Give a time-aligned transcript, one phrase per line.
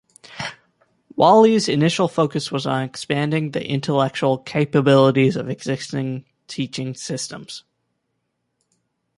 [1.15, 7.63] Wally's initial focus was on expanding the intellectual capabilities of existing teaching systems.